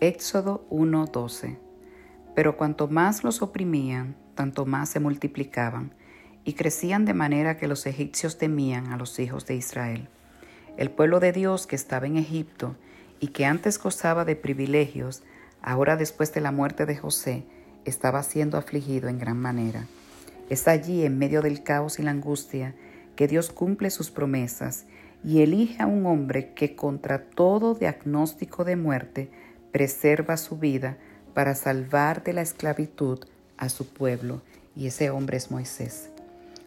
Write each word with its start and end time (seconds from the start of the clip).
Éxodo 0.00 0.66
1:12 0.68 1.56
Pero 2.34 2.58
cuanto 2.58 2.86
más 2.86 3.24
los 3.24 3.40
oprimían, 3.40 4.14
tanto 4.34 4.66
más 4.66 4.90
se 4.90 5.00
multiplicaban 5.00 5.94
y 6.44 6.52
crecían 6.52 7.06
de 7.06 7.14
manera 7.14 7.56
que 7.56 7.66
los 7.66 7.86
egipcios 7.86 8.36
temían 8.36 8.92
a 8.92 8.98
los 8.98 9.18
hijos 9.18 9.46
de 9.46 9.54
Israel. 9.54 10.10
El 10.76 10.90
pueblo 10.90 11.18
de 11.18 11.32
Dios 11.32 11.66
que 11.66 11.76
estaba 11.76 12.06
en 12.06 12.18
Egipto 12.18 12.76
y 13.20 13.28
que 13.28 13.46
antes 13.46 13.78
gozaba 13.78 14.26
de 14.26 14.36
privilegios, 14.36 15.22
ahora 15.62 15.96
después 15.96 16.34
de 16.34 16.42
la 16.42 16.52
muerte 16.52 16.84
de 16.84 16.98
José, 16.98 17.46
estaba 17.86 18.22
siendo 18.22 18.58
afligido 18.58 19.08
en 19.08 19.18
gran 19.18 19.38
manera. 19.38 19.86
Es 20.50 20.68
allí, 20.68 21.06
en 21.06 21.16
medio 21.16 21.40
del 21.40 21.62
caos 21.62 21.98
y 21.98 22.02
la 22.02 22.10
angustia, 22.10 22.74
que 23.16 23.28
Dios 23.28 23.48
cumple 23.48 23.88
sus 23.88 24.10
promesas 24.10 24.84
y 25.24 25.40
elige 25.40 25.82
a 25.82 25.86
un 25.86 26.04
hombre 26.04 26.52
que 26.52 26.76
contra 26.76 27.30
todo 27.30 27.74
diagnóstico 27.74 28.62
de 28.64 28.76
muerte 28.76 29.30
preserva 29.72 30.36
su 30.36 30.56
vida 30.56 30.98
para 31.34 31.54
salvar 31.54 32.24
de 32.24 32.32
la 32.32 32.42
esclavitud 32.42 33.20
a 33.56 33.68
su 33.68 33.86
pueblo, 33.86 34.42
y 34.74 34.86
ese 34.86 35.10
hombre 35.10 35.36
es 35.36 35.50
Moisés. 35.50 36.10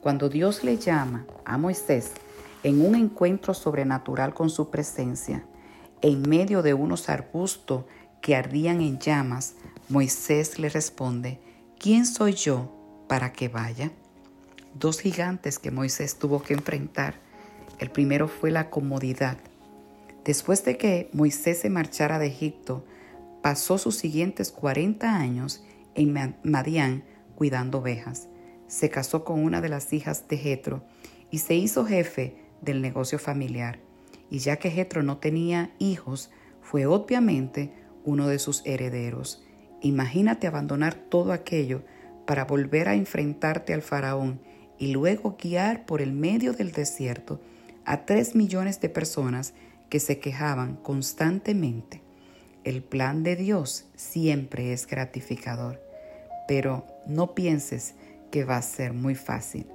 Cuando 0.00 0.28
Dios 0.28 0.64
le 0.64 0.76
llama 0.76 1.26
a 1.44 1.56
Moisés 1.56 2.12
en 2.62 2.84
un 2.84 2.94
encuentro 2.94 3.54
sobrenatural 3.54 4.34
con 4.34 4.50
su 4.50 4.70
presencia, 4.70 5.44
en 6.02 6.28
medio 6.28 6.62
de 6.62 6.74
unos 6.74 7.08
arbustos 7.08 7.84
que 8.20 8.36
ardían 8.36 8.80
en 8.80 8.98
llamas, 8.98 9.54
Moisés 9.88 10.58
le 10.58 10.68
responde, 10.68 11.40
¿quién 11.78 12.06
soy 12.06 12.32
yo 12.32 12.70
para 13.08 13.32
que 13.32 13.48
vaya? 13.48 13.90
Dos 14.74 15.00
gigantes 15.00 15.58
que 15.58 15.70
Moisés 15.70 16.18
tuvo 16.18 16.42
que 16.42 16.54
enfrentar. 16.54 17.14
El 17.78 17.90
primero 17.90 18.28
fue 18.28 18.50
la 18.50 18.70
comodidad. 18.70 19.38
Después 20.24 20.64
de 20.64 20.78
que 20.78 21.10
Moisés 21.12 21.58
se 21.58 21.70
marchara 21.70 22.18
de 22.18 22.26
Egipto, 22.26 22.84
pasó 23.42 23.76
sus 23.76 23.96
siguientes 23.96 24.50
40 24.50 25.16
años 25.16 25.62
en 25.94 26.34
Madián 26.42 27.04
cuidando 27.34 27.78
ovejas. 27.78 28.28
Se 28.66 28.88
casó 28.88 29.24
con 29.24 29.44
una 29.44 29.60
de 29.60 29.68
las 29.68 29.92
hijas 29.92 30.26
de 30.28 30.38
Jetro 30.38 30.82
y 31.30 31.38
se 31.38 31.54
hizo 31.54 31.84
jefe 31.84 32.36
del 32.62 32.80
negocio 32.80 33.18
familiar. 33.18 33.80
Y 34.30 34.38
ya 34.38 34.56
que 34.56 34.70
Jetro 34.70 35.02
no 35.02 35.18
tenía 35.18 35.74
hijos, 35.78 36.30
fue 36.62 36.86
obviamente 36.86 37.72
uno 38.04 38.26
de 38.26 38.38
sus 38.38 38.62
herederos. 38.64 39.44
Imagínate 39.82 40.46
abandonar 40.46 40.94
todo 40.94 41.32
aquello 41.32 41.82
para 42.26 42.46
volver 42.46 42.88
a 42.88 42.94
enfrentarte 42.94 43.74
al 43.74 43.82
faraón 43.82 44.40
y 44.78 44.92
luego 44.92 45.36
guiar 45.40 45.84
por 45.84 46.00
el 46.00 46.12
medio 46.12 46.54
del 46.54 46.72
desierto 46.72 47.42
a 47.84 48.06
tres 48.06 48.34
millones 48.34 48.80
de 48.80 48.88
personas 48.88 49.52
que 49.88 50.00
se 50.00 50.18
quejaban 50.18 50.76
constantemente. 50.76 52.02
El 52.64 52.82
plan 52.82 53.22
de 53.22 53.36
Dios 53.36 53.86
siempre 53.94 54.72
es 54.72 54.86
gratificador, 54.86 55.82
pero 56.48 56.86
no 57.06 57.34
pienses 57.34 57.94
que 58.30 58.44
va 58.44 58.56
a 58.56 58.62
ser 58.62 58.92
muy 58.92 59.14
fácil. 59.14 59.66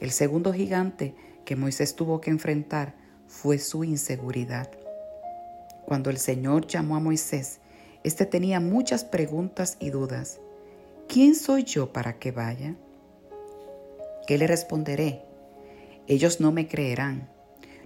El 0.00 0.10
segundo 0.10 0.52
gigante 0.52 1.14
que 1.44 1.56
Moisés 1.56 1.94
tuvo 1.94 2.20
que 2.20 2.30
enfrentar 2.30 2.94
fue 3.26 3.58
su 3.58 3.84
inseguridad. 3.84 4.70
Cuando 5.84 6.10
el 6.10 6.18
Señor 6.18 6.66
llamó 6.66 6.96
a 6.96 7.00
Moisés, 7.00 7.60
éste 8.02 8.24
tenía 8.24 8.60
muchas 8.60 9.04
preguntas 9.04 9.76
y 9.78 9.90
dudas. 9.90 10.40
¿Quién 11.08 11.34
soy 11.34 11.64
yo 11.64 11.92
para 11.92 12.18
que 12.18 12.32
vaya? 12.32 12.76
¿Qué 14.26 14.38
le 14.38 14.46
responderé? 14.46 15.24
Ellos 16.06 16.40
no 16.40 16.52
me 16.52 16.68
creerán. 16.68 17.28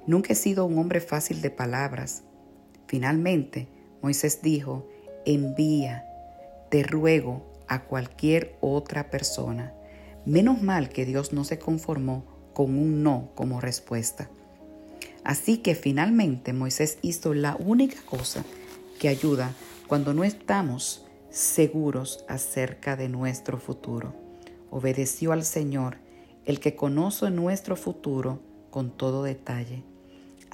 Nunca 0.07 0.33
he 0.33 0.37
sido 0.37 0.67
un 0.67 0.79
hombre 0.79 1.01
fácil 1.01 1.41
de 1.41 1.51
palabras. 1.51 2.23
Finalmente, 2.87 3.69
Moisés 4.03 4.41
dijo, 4.43 4.87
envía, 5.25 6.05
te 6.71 6.83
ruego, 6.83 7.55
a 7.69 7.85
cualquier 7.85 8.57
otra 8.61 9.11
persona. 9.11 9.73
Menos 10.25 10.63
mal 10.63 10.89
que 10.89 11.05
Dios 11.05 11.33
no 11.33 11.45
se 11.45 11.59
conformó 11.59 12.25
con 12.53 12.79
un 12.79 13.03
no 13.03 13.31
como 13.35 13.61
respuesta. 13.61 14.31
Así 15.25 15.59
que 15.59 15.75
finalmente 15.75 16.53
Moisés 16.53 16.99
hizo 17.03 17.35
la 17.35 17.57
única 17.57 18.01
cosa 18.05 18.45
que 18.99 19.09
ayuda 19.09 19.55
cuando 19.87 20.15
no 20.15 20.25
estamos 20.25 21.07
seguros 21.31 22.25
acerca 22.29 22.97
de 22.97 23.09
nuestro 23.09 23.59
futuro. 23.59 24.15
Obedeció 24.71 25.33
al 25.33 25.45
Señor, 25.45 25.99
el 26.45 26.61
que 26.61 26.77
conoce 26.77 27.31
nuestro 27.31 27.77
futuro 27.77 28.41
con 28.71 28.91
todo 28.91 29.23
detalle. 29.23 29.83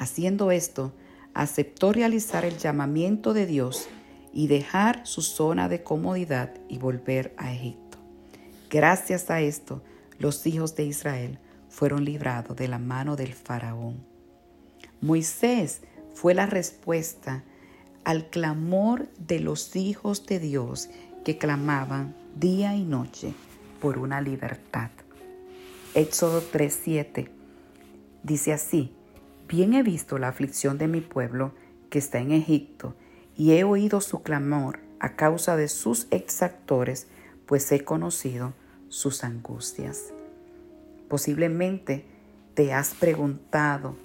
Haciendo 0.01 0.51
esto, 0.51 0.95
aceptó 1.35 1.93
realizar 1.93 2.47
el 2.47 2.57
llamamiento 2.57 3.35
de 3.35 3.45
Dios 3.45 3.87
y 4.33 4.47
dejar 4.47 5.07
su 5.07 5.21
zona 5.21 5.69
de 5.69 5.83
comodidad 5.83 6.55
y 6.71 6.79
volver 6.79 7.35
a 7.37 7.53
Egipto. 7.53 7.99
Gracias 8.71 9.31
a 9.31 9.43
esto, 9.43 9.83
los 10.19 10.47
hijos 10.47 10.75
de 10.75 10.87
Israel 10.87 11.39
fueron 11.69 12.07
librados 12.07 12.57
de 12.57 12.67
la 12.67 12.79
mano 12.79 13.15
del 13.15 13.35
faraón. 13.35 14.03
Moisés 15.03 15.83
fue 16.15 16.33
la 16.33 16.47
respuesta 16.47 17.45
al 18.03 18.31
clamor 18.31 19.07
de 19.19 19.41
los 19.41 19.77
hijos 19.77 20.25
de 20.25 20.39
Dios 20.39 20.89
que 21.27 21.37
clamaban 21.37 22.17
día 22.37 22.75
y 22.75 22.85
noche 22.85 23.35
por 23.83 23.99
una 23.99 24.23
libertad. 24.23 24.89
Éxodo 25.93 26.41
3:7 26.41 27.29
dice 28.23 28.55
así, 28.55 28.95
Bien 29.51 29.75
he 29.75 29.83
visto 29.83 30.17
la 30.19 30.29
aflicción 30.29 30.79
de 30.79 30.87
mi 30.87 31.01
pueblo 31.01 31.51
que 31.91 31.99
está 31.99 32.21
en 32.21 32.31
Egipto, 32.31 32.95
y 33.37 33.51
he 33.55 33.65
oído 33.65 34.01
su 34.01 34.23
clamor 34.23 34.79
a 35.01 35.17
causa 35.17 35.57
de 35.57 35.67
sus 35.67 36.07
exactores, 36.13 37.09
pues 37.47 37.73
he 37.73 37.83
conocido 37.83 38.53
sus 38.91 39.25
angustias. 39.25 40.13
Posiblemente 41.09 42.05
te 42.55 42.73
has 42.73 42.95
preguntado, 42.95 43.97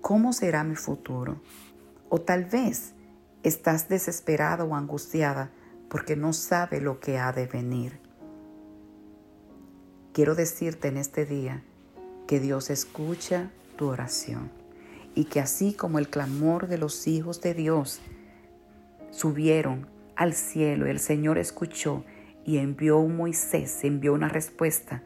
¿cómo 0.00 0.32
será 0.32 0.64
mi 0.64 0.74
futuro? 0.74 1.40
O 2.08 2.20
tal 2.20 2.46
vez 2.46 2.94
estás 3.44 3.88
desesperado 3.88 4.64
o 4.64 4.74
angustiada 4.74 5.52
porque 5.88 6.16
no 6.16 6.32
sabe 6.32 6.80
lo 6.80 6.98
que 6.98 7.18
ha 7.18 7.30
de 7.30 7.46
venir. 7.46 8.00
Quiero 10.12 10.34
decirte 10.34 10.88
en 10.88 10.96
este 10.96 11.26
día 11.26 11.62
que 12.26 12.40
Dios 12.40 12.70
escucha 12.70 13.52
tu 13.76 13.88
oración 13.88 14.50
y 15.14 15.24
que 15.24 15.40
así 15.40 15.72
como 15.72 15.98
el 15.98 16.08
clamor 16.08 16.68
de 16.68 16.78
los 16.78 17.06
hijos 17.08 17.40
de 17.40 17.54
Dios 17.54 18.00
subieron 19.10 19.88
al 20.14 20.34
cielo, 20.34 20.86
el 20.86 20.98
Señor 21.00 21.38
escuchó 21.38 22.04
y 22.44 22.58
envió 22.58 22.98
un 22.98 23.16
Moisés, 23.16 23.82
envió 23.82 24.12
una 24.14 24.28
respuesta. 24.28 25.02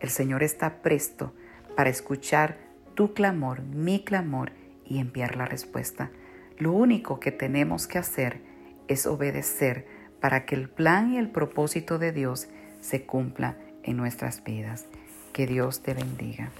El 0.00 0.10
Señor 0.10 0.42
está 0.42 0.82
presto 0.82 1.32
para 1.76 1.90
escuchar 1.90 2.58
tu 2.94 3.14
clamor, 3.14 3.62
mi 3.62 4.04
clamor 4.04 4.52
y 4.84 4.98
enviar 4.98 5.36
la 5.36 5.46
respuesta. 5.46 6.10
Lo 6.58 6.72
único 6.72 7.18
que 7.18 7.32
tenemos 7.32 7.86
que 7.86 7.98
hacer 7.98 8.42
es 8.86 9.06
obedecer 9.06 9.86
para 10.20 10.44
que 10.44 10.54
el 10.54 10.68
plan 10.68 11.12
y 11.12 11.18
el 11.18 11.30
propósito 11.30 11.98
de 11.98 12.12
Dios 12.12 12.48
se 12.80 13.04
cumpla 13.04 13.56
en 13.82 13.96
nuestras 13.96 14.44
vidas. 14.44 14.86
Que 15.32 15.46
Dios 15.46 15.82
te 15.82 15.94
bendiga. 15.94 16.50